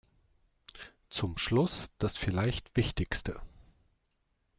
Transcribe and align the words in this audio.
Zum 1.11 1.37
Schluss 1.37 1.91
das 1.99 2.17
vielleicht 2.17 2.75
Wichtigste. 2.75 3.39